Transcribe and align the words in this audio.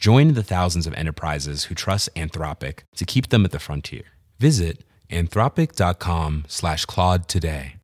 Join 0.00 0.32
the 0.32 0.42
thousands 0.42 0.86
of 0.86 0.94
enterprises 0.94 1.64
who 1.64 1.74
trust 1.74 2.08
Anthropic 2.16 2.84
to 2.96 3.04
keep 3.04 3.28
them 3.28 3.44
at 3.44 3.50
the 3.50 3.58
frontier. 3.58 4.04
Visit 4.38 4.82
anthropic.com 5.10 6.44
slash 6.48 6.86
Claude 6.86 7.26
today. 7.28 7.76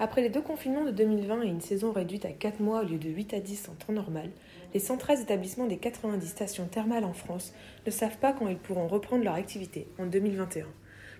Après 0.00 0.20
les 0.20 0.30
deux 0.30 0.42
confinements 0.42 0.84
de 0.84 0.90
2020 0.90 1.42
et 1.42 1.46
une 1.46 1.60
saison 1.60 1.92
réduite 1.92 2.24
à 2.24 2.32
4 2.32 2.58
mois 2.58 2.80
au 2.80 2.84
lieu 2.84 2.98
de 2.98 3.08
8 3.08 3.34
à 3.34 3.40
10 3.40 3.68
en 3.68 3.74
temps 3.74 3.92
normal, 3.92 4.30
les 4.74 4.80
113 4.80 5.20
établissements 5.20 5.66
des 5.66 5.78
90 5.78 6.26
stations 6.26 6.66
thermales 6.66 7.04
en 7.04 7.12
France 7.12 7.52
ne 7.86 7.92
savent 7.92 8.18
pas 8.18 8.32
quand 8.32 8.48
ils 8.48 8.58
pourront 8.58 8.88
reprendre 8.88 9.22
leur 9.22 9.34
activité 9.34 9.86
en 10.00 10.06
2021. 10.06 10.66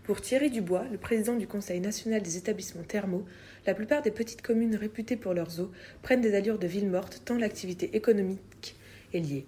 Pour 0.09 0.23
Thierry 0.23 0.49
Dubois, 0.49 0.85
le 0.91 0.97
président 0.97 1.35
du 1.35 1.47
Conseil 1.47 1.81
national 1.81 2.23
des 2.23 2.39
établissements 2.39 2.83
thermaux, 2.83 3.27
la 3.67 3.75
plupart 3.75 4.01
des 4.01 4.11
petites 4.11 4.41
communes 4.41 4.75
réputées 4.75 5.19
pour 5.19 5.35
leurs 5.35 5.61
eaux 5.61 5.71
prennent 6.01 6.23
des 6.23 6.35
allures 6.35 6.59
de 6.59 6.67
ville 6.67 6.89
morte 6.89 7.21
tant 7.27 7.37
l'activité 7.37 7.95
économique 7.95 8.75
est 9.13 9.19
liée. 9.19 9.45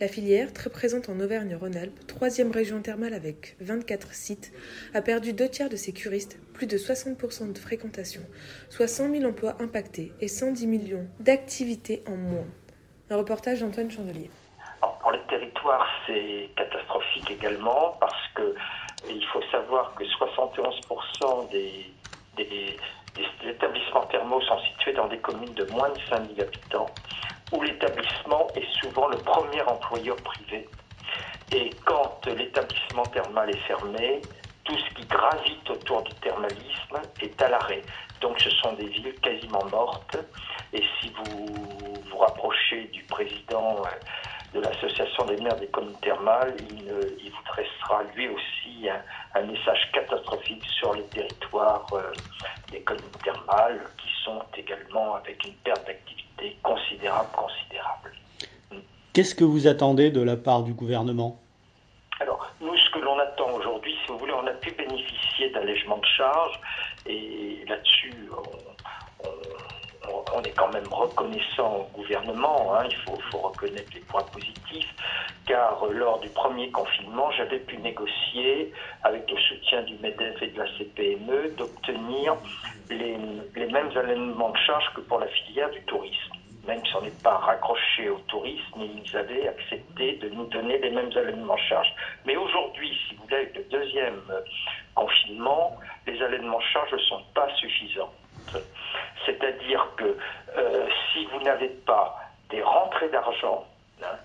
La 0.00 0.08
filière, 0.08 0.52
très 0.52 0.68
présente 0.68 1.08
en 1.08 1.18
Auvergne-Rhône-Alpes, 1.18 2.06
troisième 2.06 2.50
région 2.50 2.82
thermale 2.82 3.14
avec 3.14 3.56
24 3.60 4.12
sites, 4.12 4.52
a 4.92 5.00
perdu 5.00 5.32
deux 5.32 5.48
tiers 5.48 5.70
de 5.70 5.76
ses 5.76 5.94
curistes, 5.94 6.38
plus 6.52 6.66
de 6.66 6.76
60% 6.76 7.50
de 7.50 7.58
fréquentation, 7.58 8.20
soit 8.68 8.88
100 8.88 9.14
000 9.14 9.24
emplois 9.24 9.56
impactés 9.62 10.12
et 10.20 10.28
110 10.28 10.66
millions 10.66 11.06
d'activités 11.20 12.04
en 12.06 12.16
moins. 12.16 12.46
Un 13.08 13.16
reportage 13.16 13.60
d'Antoine 13.60 13.90
Chandelier. 13.90 14.28
pour 15.00 15.10
les 15.10 15.22
territoires, 15.30 15.88
c'est 16.06 16.50
catastrophique 16.54 17.30
également 17.30 17.96
parce 17.98 18.21
que 19.96 20.04
71% 20.04 21.50
des, 21.50 21.92
des, 22.36 22.76
des 23.14 23.48
établissements 23.48 24.06
thermaux 24.06 24.40
sont 24.42 24.58
situés 24.60 24.92
dans 24.92 25.08
des 25.08 25.18
communes 25.18 25.54
de 25.54 25.64
moins 25.72 25.90
de 25.90 25.98
5000 26.10 26.40
habitants 26.40 26.86
où 27.52 27.62
l'établissement 27.62 28.46
est 28.54 28.66
souvent 28.80 29.08
le 29.08 29.18
premier 29.18 29.62
employeur 29.62 30.16
privé. 30.16 30.66
Et 31.54 31.70
quand 31.84 32.26
l'établissement 32.26 33.04
thermal 33.06 33.50
est 33.50 33.66
fermé, 33.66 34.22
tout 34.64 34.76
ce 34.78 34.94
qui 34.94 35.06
gravite 35.06 35.70
autour 35.70 36.02
du 36.02 36.14
thermalisme 36.14 37.00
est 37.20 37.42
à 37.42 37.48
l'arrêt. 37.50 37.82
Donc 38.20 38.40
ce 38.40 38.50
sont 38.50 38.72
des 38.74 38.86
villes 38.86 39.14
quasiment 39.22 39.64
mortes. 39.70 40.16
Et 40.72 40.82
si 41.00 41.12
vous 41.12 41.46
vous 42.10 42.18
rapprochez 42.18 42.84
du 42.84 43.02
président 43.04 43.76
euh, 43.84 43.90
de 44.54 44.60
l'association 44.60 45.24
des 45.26 45.36
maires 45.38 45.56
des 45.56 45.66
communes 45.68 45.98
thermales, 46.02 46.54
il, 46.70 46.84
vous 46.84 47.42
dressera 47.46 48.02
lui 48.14 48.28
aussi 48.28 48.88
un, 49.34 49.42
message 49.42 49.90
catastrophique 49.92 50.64
sur 50.78 50.94
les 50.94 51.04
territoires 51.04 51.88
euh, 51.92 52.02
des 52.70 52.80
communes 52.80 53.02
thermales 53.24 53.80
qui 53.98 54.08
sont 54.24 54.42
également 54.56 55.14
avec 55.14 55.44
une 55.44 55.54
perte 55.54 55.86
d'activité 55.86 56.56
considérable, 56.62 57.28
considérable. 57.34 58.12
Qu'est-ce 59.12 59.34
que 59.34 59.44
vous 59.44 59.66
attendez 59.66 60.10
de 60.10 60.22
la 60.22 60.36
part 60.36 60.62
du 60.62 60.72
gouvernement? 60.72 61.38
Alors, 62.20 62.46
nous, 62.60 62.76
ce 62.76 62.90
que 62.90 62.98
l'on 62.98 63.18
attend 63.18 63.50
aujourd'hui, 63.50 63.94
si 64.04 64.12
vous 64.12 64.18
voulez, 64.18 64.32
on 64.32 64.46
a 64.46 64.52
pu 64.52 64.70
bénéficier 64.72 65.50
d'allègements 65.50 65.98
de 65.98 66.06
charges 66.06 66.60
et 67.06 67.64
là-dessus, 67.68 68.14
on, 70.42 70.48
est 70.48 70.56
quand 70.56 70.72
même 70.72 70.86
reconnaissant 70.90 71.76
au 71.76 71.96
gouvernement, 71.96 72.74
hein. 72.74 72.84
il 72.88 72.96
faut, 72.96 73.38
reconnaître 73.38 73.90
les 73.94 74.00
points 74.00 74.24
positifs, 74.32 74.94
car 75.46 75.82
euh, 75.84 75.92
lors 75.92 76.18
du 76.20 76.28
premier 76.30 76.70
confinement, 76.70 77.30
j'avais 77.32 77.58
pu 77.58 77.78
négocier, 77.78 78.72
avec 79.04 79.30
le 79.30 79.38
soutien 79.38 79.82
du 79.82 79.94
MEDEF 79.96 80.42
et 80.42 80.48
de 80.48 80.58
la 80.58 80.66
CPME, 80.78 81.54
d'obtenir 81.56 82.36
les, 82.90 83.16
mêmes 83.56 83.96
allègements 83.96 84.50
de 84.50 84.58
charges 84.58 84.92
que 84.94 85.00
pour 85.00 85.18
la 85.18 85.26
filière 85.28 85.70
du 85.70 85.80
tourisme 85.82 86.32
même 86.66 86.80
si 86.86 86.94
on 86.94 87.02
n'est 87.02 87.10
pas 87.24 87.38
raccroché 87.38 88.08
au 88.08 88.18
tourisme, 88.28 88.82
ils 88.82 89.16
avaient 89.16 89.48
accepté 89.48 90.12
de 90.18 90.28
nous 90.28 90.46
donner 90.46 90.78
les 90.78 90.90
mêmes 90.90 91.10
allègements 91.16 91.56
de 91.56 91.60
charges. 91.60 91.92
Mais 92.24 92.36
aujourd'hui, 92.36 92.96
si 93.08 93.16
vous 93.16 93.24
voulez, 93.24 93.36
avec 93.36 93.56
le 93.56 93.64
deuxième 93.64 94.20
euh, 94.30 94.40
confinement, 94.94 95.76
les 96.06 96.22
allègements 96.22 96.58
de 96.58 96.64
charges 96.72 96.92
ne 96.92 96.98
sont 96.98 97.22
pas 97.34 97.48
suffisants. 97.56 98.12
C'est-à-dire 99.26 99.86
que 99.96 100.16
euh, 100.56 100.86
si 101.12 101.24
vous 101.26 101.40
n'avez 101.40 101.68
pas 101.68 102.18
des 102.50 102.62
rentrées 102.62 103.08
d'argent, 103.08 103.64
hein, 104.02 104.16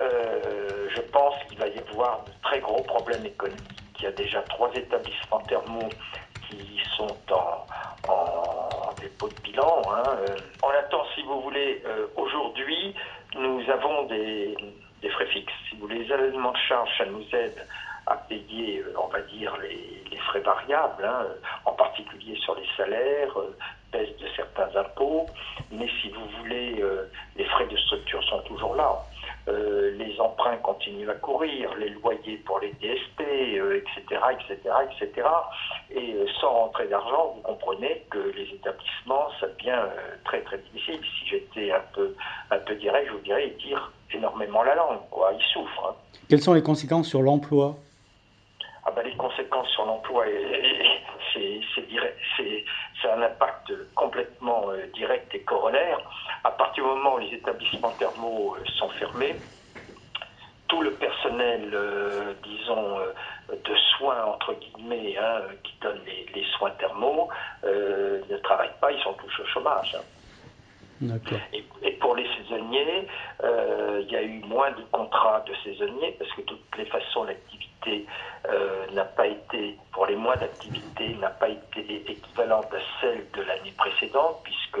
euh, 0.00 0.88
je 0.94 1.00
pense 1.12 1.34
qu'il 1.48 1.58
va 1.58 1.66
y 1.68 1.78
avoir 1.78 2.24
de 2.24 2.30
très 2.42 2.60
gros 2.60 2.82
problèmes 2.82 3.26
économiques. 3.26 3.62
Il 3.98 4.04
y 4.04 4.06
a 4.06 4.12
déjà 4.12 4.42
trois 4.42 4.70
établissements 4.74 5.40
thermaux 5.40 5.88
qui 6.48 6.80
sont 6.96 7.16
en, 7.32 8.92
dépôt 9.00 9.28
de 9.28 9.40
bilan. 9.42 9.82
Hein. 9.90 10.02
On 10.62 10.68
attend, 10.68 11.04
si 11.14 11.22
vous 11.22 11.40
voulez, 11.42 11.82
euh, 11.84 12.06
aujourd'hui, 12.16 12.94
nous 13.34 13.62
avons 13.70 14.04
des, 14.04 14.56
frais 15.10 15.26
fixes. 15.26 15.52
Si 15.68 15.76
vous 15.76 15.82
voulez, 15.82 16.04
les 16.04 16.12
allègements 16.12 16.52
de 16.52 16.58
charges, 16.68 16.90
ça 16.96 17.04
nous 17.06 17.24
aide 17.32 17.66
à 18.08 18.16
payer, 18.28 18.80
euh, 18.80 18.94
on 19.02 19.08
va 19.08 19.20
dire, 19.22 19.56
les, 19.62 19.96
frais 20.28 20.40
variables, 20.40 21.04
hein, 21.06 21.26
en 21.64 21.72
particulier 21.72 22.36
sur 22.36 22.54
les 22.56 22.66
salaires, 22.76 23.38
euh, 23.38 23.56
baisse 23.92 24.14
de 24.18 24.26
certains 24.36 24.68
impôts. 24.78 25.26
Mais 25.70 25.88
si 26.02 26.10
vous 26.10 26.26
voulez, 26.38 26.84
les 27.36 27.44
frais 27.46 27.66
de 27.66 27.76
structure 27.76 28.22
sont 28.24 28.40
toujours 28.40 28.74
là. 28.74 28.94
les 29.46 30.20
emprunts 30.20 30.58
continuent 30.58 31.08
à 31.08 31.14
courir, 31.14 31.74
les 31.76 31.88
loyers 31.90 32.36
pour 32.44 32.60
les 32.60 32.72
DSP, 32.72 33.20
etc., 33.20 34.20
etc., 34.32 34.74
etc. 34.90 35.28
Et 35.90 36.14
sans 36.40 36.52
rentrée 36.52 36.88
d'argent, 36.88 37.36
vous 37.36 37.42
comprenez 37.42 38.04
que 38.10 38.18
les 38.18 38.48
établissements, 38.54 39.28
ça 39.40 39.46
devient 39.46 39.84
très 40.24 40.42
très 40.42 40.58
difficile. 40.58 41.00
Si 41.00 41.28
j'étais 41.30 41.72
un 41.72 41.84
peu, 41.94 42.14
un 42.50 42.58
peu 42.58 42.74
direct, 42.74 43.06
je 43.08 43.12
vous 43.12 43.24
dirais, 43.24 43.46
ils 43.48 43.56
tirent 43.56 43.90
énormément 44.12 44.62
la 44.62 44.74
langue, 44.74 45.00
quoi. 45.10 45.32
Ils 45.32 45.52
souffrent. 45.52 45.86
Hein. 45.88 45.94
Quelles 46.28 46.42
sont 46.42 46.52
les 46.52 46.62
conséquences 46.62 47.08
sur 47.08 47.22
l'emploi? 47.22 47.76
Ah 48.88 48.92
ben, 48.96 49.02
Les 49.04 49.16
conséquences 49.16 49.68
sur 49.68 49.84
l'emploi, 49.84 50.24
c'est 51.34 53.08
un 53.10 53.22
impact 53.22 53.72
complètement 53.94 54.70
euh, 54.70 54.86
direct 54.94 55.34
et 55.34 55.40
corollaire. 55.42 55.98
À 56.42 56.50
partir 56.50 56.84
du 56.84 56.90
moment 56.90 57.16
où 57.16 57.18
les 57.18 57.34
établissements 57.34 57.92
thermaux 57.98 58.56
euh, 58.56 58.64
sont 58.78 58.88
fermés, 58.90 59.36
tout 60.68 60.80
le 60.80 60.92
personnel, 60.92 61.70
euh, 61.74 62.32
disons, 62.42 62.98
de 63.50 63.76
soins, 63.96 64.24
entre 64.24 64.54
guillemets, 64.54 65.16
hein, 65.18 65.42
qui 65.64 65.74
donne 65.82 66.00
les, 66.06 66.44
soins 66.56 66.70
thermaux, 66.72 67.28
ne 67.64 68.36
travaillent 68.38 68.78
pas, 68.80 68.90
ils 68.90 69.02
sont 69.02 69.14
tous 69.14 69.42
au 69.42 69.46
chômage. 69.46 69.96
Hein. 69.96 71.14
Et, 71.52 71.64
et, 71.82 71.92
pour 71.92 72.07
les 72.07 72.07
euh, 73.44 74.02
il 74.04 74.12
y 74.12 74.16
a 74.16 74.22
eu 74.22 74.40
moins 74.44 74.70
de 74.72 74.82
contrats 74.92 75.44
de 75.46 75.54
saisonniers 75.64 76.16
parce 76.18 76.30
que 76.32 76.40
de 76.42 76.46
toutes 76.46 76.76
les 76.76 76.86
façons, 76.86 77.24
l'activité 77.24 78.06
euh, 78.48 78.86
n'a 78.92 79.04
pas 79.04 79.26
été, 79.26 79.76
pour 79.92 80.06
les 80.06 80.16
mois 80.16 80.36
d'activité, 80.36 81.14
n'a 81.14 81.30
pas 81.30 81.48
été 81.48 82.10
équivalente 82.10 82.66
à 82.72 83.00
celle 83.00 83.24
de 83.32 83.42
l'année 83.42 83.72
précédente 83.76 84.40
puisque 84.44 84.80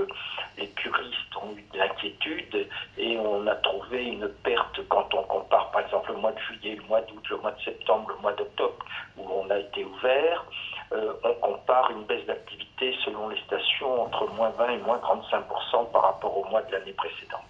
les 0.58 0.68
curistes 0.70 1.36
ont 1.42 1.56
eu 1.56 1.64
de 1.72 1.78
l'inquiétude 1.78 2.68
et 2.96 3.18
on 3.18 3.46
a 3.46 3.54
trouvé 3.56 4.04
une 4.04 4.28
perte 4.42 4.80
quand 4.88 5.12
on 5.14 5.22
compare 5.24 5.70
par 5.70 5.82
exemple 5.82 6.12
le 6.12 6.18
mois 6.18 6.32
de 6.32 6.40
juillet, 6.40 6.76
le 6.76 6.86
mois 6.88 7.00
d'août, 7.02 7.22
le 7.30 7.36
mois 7.38 7.52
de 7.52 7.60
septembre, 7.62 8.10
le 8.16 8.22
mois 8.22 8.32
d'octobre 8.32 8.84
où 9.16 9.24
on 9.30 9.50
a 9.50 9.58
été 9.58 9.84
ouvert. 9.84 10.44
Euh, 10.92 11.12
on 11.22 11.34
compare 11.34 11.90
une 11.90 12.04
baisse 12.04 12.24
d'activité 12.26 12.96
selon 13.04 13.28
les 13.28 13.40
stations 13.42 14.02
entre 14.02 14.26
moins 14.32 14.50
20 14.50 14.70
et 14.70 14.78
moins 14.78 14.98
35% 14.98 15.90
par 15.92 16.02
rapport 16.02 16.36
au 16.36 16.44
mois 16.44 16.62
de 16.62 16.72
l'année 16.72 16.92
précédente. 16.92 17.42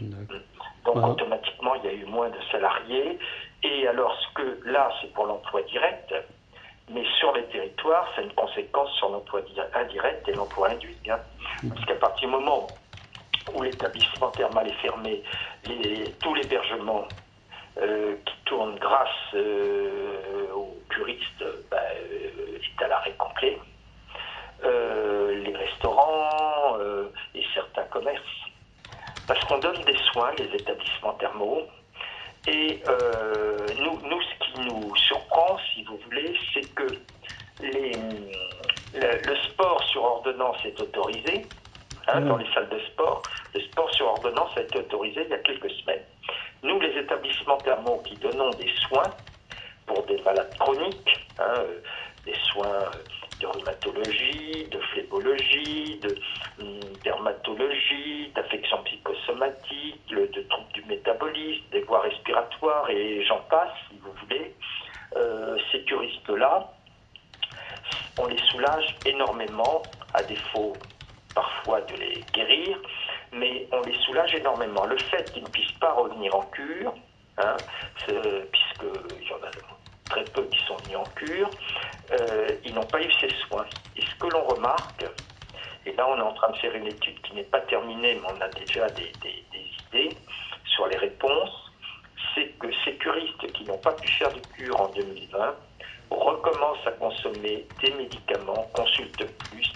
Donc 0.00 0.96
automatiquement, 0.96 1.74
il 1.76 1.84
y 1.84 1.88
a 1.88 1.92
eu 1.92 2.04
moins 2.04 2.28
de 2.28 2.38
salariés. 2.50 3.18
Et 3.62 3.88
alors, 3.88 4.14
ce 4.20 4.34
que 4.34 4.68
là, 4.68 4.90
c'est 5.00 5.12
pour 5.14 5.26
l'emploi 5.26 5.62
direct, 5.62 6.14
mais 6.90 7.04
sur 7.18 7.32
les 7.32 7.44
territoires, 7.44 8.06
ça 8.14 8.20
a 8.20 8.24
une 8.24 8.32
conséquence 8.32 8.90
sur 8.96 9.08
l'emploi 9.08 9.40
indirect 9.74 10.28
et 10.28 10.32
l'emploi 10.32 10.70
induit. 10.70 10.96
Hein. 11.08 11.18
Parce 11.68 11.84
qu'à 11.86 11.94
partir 11.94 12.28
du 12.28 12.34
moment 12.34 12.66
où 13.54 13.62
l'établissement 13.62 14.30
thermal 14.30 14.68
est 14.68 14.82
fermé, 14.82 15.22
tout 16.20 16.34
l'hébergement 16.34 17.06
euh, 17.82 18.14
qui 18.24 18.34
tourne 18.44 18.76
grâce 18.76 19.08
euh, 19.34 20.46
aux 20.54 20.78
curistes 20.88 21.44
bah, 21.68 21.76
euh, 21.80 22.58
est 22.58 22.84
à 22.84 22.86
l'arrêt 22.86 23.14
complet. 23.18 23.58
les 24.62 25.56
restaurants 25.56 26.78
et 27.34 27.42
certains 27.52 27.84
commerces. 27.84 28.22
parce 29.26 29.42
qu'on 29.44 29.53
donne 29.64 29.82
des 29.84 29.96
soins, 30.12 30.30
les 30.38 30.54
établissements 30.54 31.14
thermaux. 31.14 31.62
Et 32.46 32.82
euh, 32.86 33.56
nous, 33.80 33.98
nous, 34.08 34.20
ce 34.20 34.44
qui 34.44 34.60
nous 34.60 34.94
surprend, 34.96 35.56
si 35.72 35.82
vous 35.84 35.98
voulez, 36.04 36.34
c'est 36.52 36.74
que 36.74 36.86
les, 37.62 37.92
le, 38.94 39.36
sport 39.48 39.82
sur 39.84 40.04
ordonnance 40.04 40.58
est 40.66 40.78
autorisé 40.78 41.46
hein, 42.08 42.20
dans 42.20 42.36
les 42.36 42.46
salles 42.52 42.68
de 42.68 42.78
sport. 42.92 43.22
Le 43.54 43.60
sport 43.60 43.92
sur 43.94 44.06
ordonnance 44.06 44.50
a 44.56 44.60
été 44.60 44.78
autorisé 44.78 45.22
il 45.24 45.30
y 45.30 45.34
a 45.34 45.38
quelques 45.38 45.70
semaines. 45.70 46.04
Nous, 46.62 46.78
les 46.80 46.98
établissements 46.98 47.56
thermaux 47.58 48.02
qui 48.04 48.16
donnons 48.16 48.50
des 48.50 48.70
soins 48.86 49.10
pour 49.86 50.02
des 50.04 50.20
malades 50.22 50.54
chroniques, 50.58 51.26
hein, 51.38 51.62
des 52.26 52.36
soins 52.52 52.90
de 53.44 53.58
rhumatologie, 53.58 54.66
de 54.70 54.78
phlébologie, 54.78 56.00
de 56.02 56.16
hum, 56.60 56.80
dermatologie, 57.02 58.30
d'affections 58.34 58.82
psychosomatiques, 58.84 60.00
de 60.08 60.42
troubles 60.48 60.72
du 60.72 60.84
métabolisme, 60.84 61.64
des 61.70 61.82
voies 61.82 62.00
respiratoires 62.00 62.88
et 62.90 63.22
j'en 63.24 63.40
passe, 63.50 63.72
si 63.90 63.98
vous 63.98 64.12
voulez. 64.22 64.54
Euh, 65.16 65.58
ces 65.70 65.82
curistes-là, 65.84 66.72
on 68.18 68.26
les 68.26 68.38
soulage 68.50 68.96
énormément, 69.04 69.82
à 70.14 70.22
défaut 70.22 70.72
parfois 71.34 71.80
de 71.82 71.94
les 71.96 72.24
guérir, 72.32 72.78
mais 73.32 73.68
on 73.72 73.82
les 73.82 73.96
soulage 74.04 74.34
énormément. 74.34 74.86
Le 74.86 74.96
fait 74.96 75.30
qu'ils 75.32 75.42
ne 75.42 75.48
puissent 75.48 75.78
pas 75.80 75.92
revenir 75.92 76.34
en 76.34 76.42
cure, 76.42 76.94
hein, 77.38 77.56
puisqu'il 78.06 79.28
y 79.28 79.32
en 79.32 79.46
a 79.46 79.83
très 80.14 80.24
peu 80.24 80.44
qui 80.44 80.58
sont 80.66 80.76
mis 80.88 80.94
en 80.94 81.04
cure, 81.16 81.50
euh, 82.12 82.48
ils 82.64 82.74
n'ont 82.74 82.86
pas 82.86 83.00
eu 83.02 83.10
ces 83.20 83.30
soins. 83.48 83.66
Et 83.96 84.02
ce 84.02 84.14
que 84.20 84.28
l'on 84.28 84.44
remarque, 84.44 85.04
et 85.86 85.92
là 85.92 86.06
on 86.08 86.18
est 86.18 86.22
en 86.22 86.34
train 86.34 86.50
de 86.50 86.56
faire 86.58 86.74
une 86.74 86.86
étude 86.86 87.20
qui 87.22 87.34
n'est 87.34 87.50
pas 87.50 87.60
terminée, 87.60 88.14
mais 88.14 88.28
on 88.28 88.40
a 88.40 88.48
déjà 88.48 88.88
des, 88.90 89.12
idées 89.90 90.16
sur 90.66 90.86
les 90.86 90.96
réponses, 90.96 91.72
c'est 92.34 92.48
que 92.58 92.68
ces 92.84 92.94
curistes 92.94 93.52
qui 93.52 93.64
n'ont 93.64 93.78
pas 93.78 93.92
pu 93.92 94.08
faire 94.08 94.32
de 94.32 94.40
cure 94.56 94.80
en 94.80 94.88
2020 94.88 95.54
recommencent 96.10 96.86
à 96.86 96.92
consommer 96.92 97.66
des 97.82 97.90
médicaments, 97.92 98.70
consultent 98.72 99.26
plus, 99.50 99.72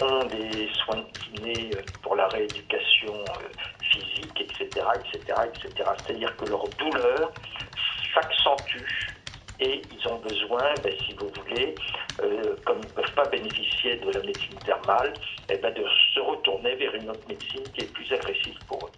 ont 0.00 0.24
des 0.24 0.68
soins 0.84 0.96
de 0.96 1.18
kiné 1.18 1.70
euh, 1.76 1.82
pour 2.02 2.16
la 2.16 2.28
rééducation 2.28 3.14
euh, 3.14 3.48
physique, 3.82 4.40
etc., 4.40 4.84
etc., 4.96 5.38
etc. 5.46 5.90
C'est-à-dire 5.98 6.36
que 6.36 6.46
leur 6.46 6.66
douleur 6.70 7.30
s'accentue 8.14 9.11
et 9.60 9.82
ils 9.92 10.08
ont 10.08 10.18
besoin, 10.20 10.74
ben, 10.82 10.92
si 11.06 11.14
vous 11.14 11.28
voulez, 11.40 11.74
euh, 12.22 12.56
comme 12.64 12.78
ils 12.82 12.88
ne 12.88 12.92
peuvent 12.92 13.14
pas 13.14 13.28
bénéficier 13.28 13.96
de 13.98 14.10
la 14.10 14.20
médecine 14.20 14.58
thermale, 14.64 15.12
eh 15.48 15.56
ben, 15.56 15.72
de 15.74 15.84
se 16.14 16.20
retourner 16.20 16.74
vers 16.76 16.94
une 16.94 17.10
autre 17.10 17.26
médecine 17.28 17.62
qui 17.74 17.84
est 17.84 17.92
plus 17.92 18.12
agressive 18.12 18.58
pour 18.66 18.78
eux. 18.86 18.90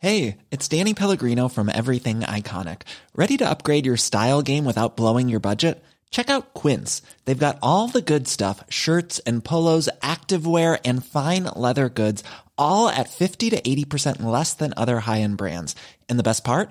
Hey, 0.00 0.36
it's 0.52 0.68
Danny 0.68 0.94
Pellegrino 0.94 1.48
from 1.48 1.68
Everything 1.68 2.20
Iconic. 2.20 2.82
Ready 3.16 3.36
to 3.38 3.50
upgrade 3.50 3.84
your 3.84 3.96
style 3.96 4.42
game 4.42 4.64
without 4.64 4.96
blowing 4.96 5.28
your 5.28 5.40
budget? 5.40 5.82
Check 6.10 6.30
out 6.30 6.54
Quince. 6.54 7.02
They've 7.24 7.36
got 7.36 7.58
all 7.62 7.88
the 7.88 8.00
good 8.00 8.28
stuff, 8.28 8.62
shirts 8.68 9.18
and 9.26 9.44
polos, 9.44 9.88
activewear 10.00 10.78
and 10.84 11.04
fine 11.04 11.44
leather 11.56 11.88
goods, 11.88 12.22
all 12.56 12.88
at 12.88 13.10
50 13.10 13.50
to 13.50 13.60
80% 13.60 14.22
less 14.22 14.54
than 14.54 14.72
other 14.76 15.00
high-end 15.00 15.36
brands. 15.36 15.74
And 16.08 16.16
the 16.16 16.22
best 16.22 16.44
part? 16.44 16.70